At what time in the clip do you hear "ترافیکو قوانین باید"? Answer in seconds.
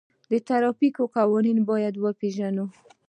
0.49-1.95